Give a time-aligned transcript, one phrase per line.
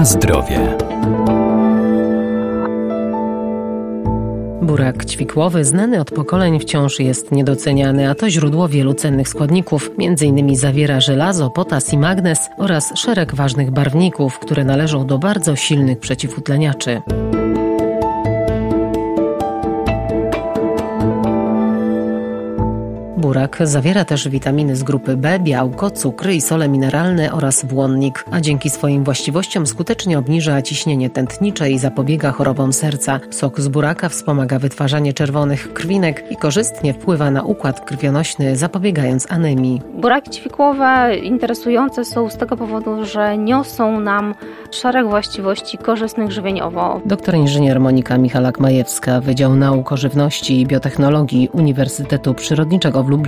[0.00, 0.76] Na zdrowie.
[4.62, 9.90] Burak ćwikłowy, znany od pokoleń, wciąż jest niedoceniany, a to źródło wielu cennych składników.
[9.98, 15.56] Między innymi zawiera żelazo, potas i magnez oraz szereg ważnych barwników, które należą do bardzo
[15.56, 17.02] silnych przeciwutleniaczy.
[23.30, 28.40] Burak zawiera też witaminy z grupy B, białko, cukry i sole mineralne oraz błonnik, a
[28.40, 33.20] dzięki swoim właściwościom skutecznie obniża ciśnienie tętnicze i zapobiega chorobom serca.
[33.30, 39.82] Sok z buraka wspomaga wytwarzanie czerwonych krwinek i korzystnie wpływa na układ krwionośny, zapobiegając anemii.
[39.94, 44.34] Buraki ćwikłowe interesujące są z tego powodu, że niosą nam
[44.70, 47.00] szereg właściwości korzystnych żywieniowo.
[47.06, 53.19] Doktor inżynier Monika Michalak-Majewska, Wydział Nauk o Żywności i Biotechnologii Uniwersytetu Przyrodniczego w Lublinie.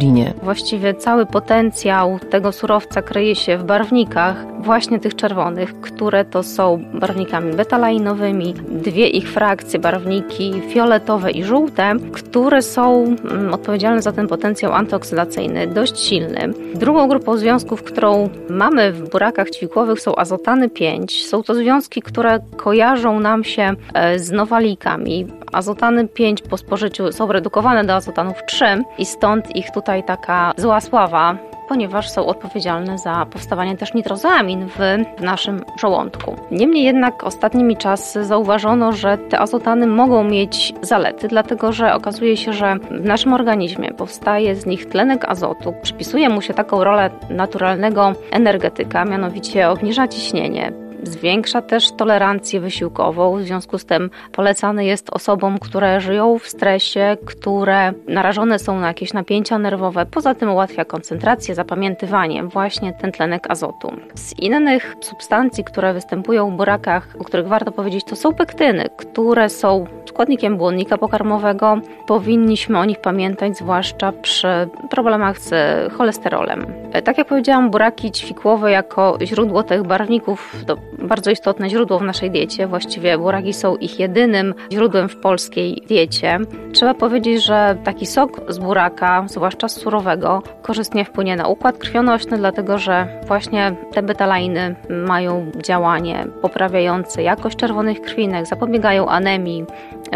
[0.42, 6.85] Właściwie cały potencjał tego surowca kryje się w barwnikach, właśnie tych czerwonych, które to są
[6.95, 8.54] barwnikami betalainowymi.
[8.68, 15.66] Dwie ich frakcje, barwniki fioletowe i żółte, które są mm, odpowiedzialne za ten potencjał antyoksydacyjny,
[15.66, 16.52] dość silny.
[16.74, 21.26] Drugą grupą związków, którą mamy w burakach ćwikłowych są azotany 5.
[21.26, 25.26] Są to związki, które kojarzą nam się e, z nowalikami.
[25.52, 28.65] Azotany 5 po spożyciu są redukowane do azotanów 3
[28.98, 31.37] i stąd ich tutaj taka zła sława
[31.73, 34.79] ponieważ są odpowiedzialne za powstawanie też nitrozamin w,
[35.19, 36.37] w naszym żołądku.
[36.51, 42.53] Niemniej jednak ostatnimi czasy zauważono, że te azotany mogą mieć zalety, dlatego że okazuje się,
[42.53, 45.75] że w naszym organizmie powstaje z nich tlenek azotu.
[45.83, 53.42] Przypisuje mu się taką rolę naturalnego energetyka, mianowicie obniża ciśnienie, Zwiększa też tolerancję wysiłkową, w
[53.42, 59.12] związku z tym polecany jest osobom, które żyją w stresie, które narażone są na jakieś
[59.12, 60.06] napięcia nerwowe.
[60.06, 63.92] Poza tym ułatwia koncentrację, zapamiętywanie, właśnie ten tlenek azotu.
[64.14, 69.48] Z innych substancji, które występują w burakach, o których warto powiedzieć, to są pektyny, które
[69.48, 71.78] są składnikiem błonnika pokarmowego.
[72.06, 75.52] Powinniśmy o nich pamiętać, zwłaszcza przy problemach z
[75.92, 76.66] cholesterolem.
[77.04, 82.30] Tak jak powiedziałam, buraki ćwikłowe jako źródło tych barwników do bardzo istotne źródło w naszej
[82.30, 82.66] diecie.
[82.66, 86.38] Właściwie buraki są ich jedynym źródłem w polskiej diecie.
[86.72, 92.38] Trzeba powiedzieć, że taki sok z buraka, zwłaszcza z surowego, korzystnie wpłynie na układ krwionośny,
[92.38, 94.75] dlatego że właśnie te betalainy
[95.06, 99.64] mają działanie poprawiające jakość czerwonych krwinek, zapobiegają anemii,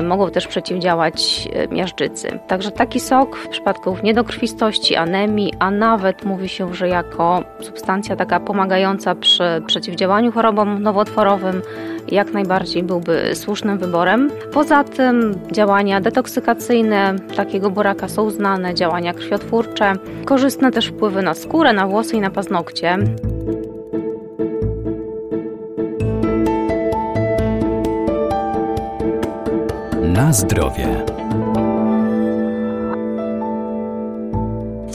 [0.02, 2.38] mogą też przeciwdziałać e, miażdżycy.
[2.46, 8.40] Także taki sok w przypadku niedokrwistości, anemii, a nawet mówi się, że jako substancja taka
[8.40, 11.62] pomagająca przy przeciwdziałaniu chorobom nowotworowym,
[12.08, 14.30] jak najbardziej byłby słusznym wyborem.
[14.52, 19.92] Poza tym działania detoksykacyjne takiego buraka są znane, działania krwiotwórcze,
[20.24, 22.98] korzystne też wpływy na skórę, na włosy i na paznokcie.
[30.02, 31.15] Na zdrowie.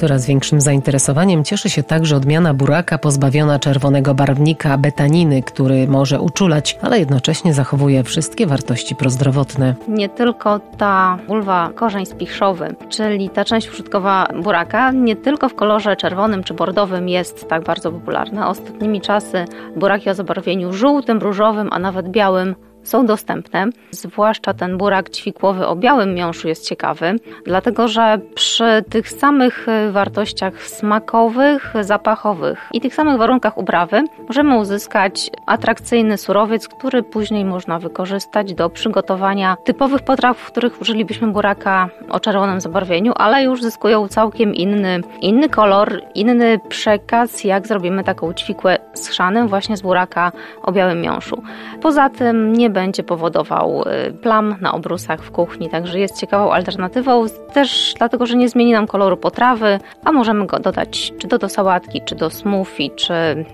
[0.01, 6.77] Coraz większym zainteresowaniem cieszy się także odmiana buraka pozbawiona czerwonego barwnika betaniny, który może uczulać,
[6.81, 9.75] ale jednocześnie zachowuje wszystkie wartości prozdrowotne.
[9.87, 15.95] Nie tylko ta bulwa korzeń spichrzowy, czyli ta część użytkowa buraka, nie tylko w kolorze
[15.95, 18.49] czerwonym czy bordowym jest tak bardzo popularna.
[18.49, 19.45] Ostatnimi czasy
[19.75, 23.67] buraki o zabarwieniu żółtym, różowym, a nawet białym są dostępne.
[23.91, 27.15] Zwłaszcza ten burak ćwikłowy o białym miąższu jest ciekawy,
[27.45, 34.57] dlatego że przy tych samych y, wartościach smakowych, zapachowych i tych samych warunkach uprawy możemy
[34.57, 41.89] uzyskać atrakcyjny surowiec, który później można wykorzystać do przygotowania typowych potraw, w których użylibyśmy buraka
[42.09, 48.33] o czerwonym zabarwieniu, ale już zyskują całkiem inny, inny kolor, inny przekaz, jak zrobimy taką
[48.33, 50.31] ćwikłę z chrzanem właśnie z buraka
[50.63, 51.43] o białym miąższu.
[51.81, 57.25] Poza tym nie będzie powodował y, plam na obrusach w kuchni, także jest ciekawą alternatywą,
[57.53, 61.49] też dlatego, że nie zmieni nam koloru potrawy, a możemy go dodać czy do, do
[61.49, 63.13] sałatki, czy do smoothie, czy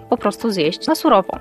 [0.09, 1.39] po prostu zjeść na surowo.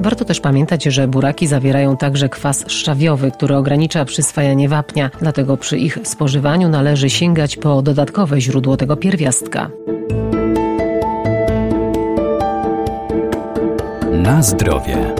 [0.00, 5.78] Warto też pamiętać, że buraki zawierają także kwas szczawiowy, który ogranicza przyswajanie wapnia, dlatego przy
[5.78, 9.70] ich spożywaniu należy sięgać po dodatkowe źródło tego pierwiastka.
[14.30, 15.19] Na zdrowie.